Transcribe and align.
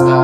Christ. 0.00 0.21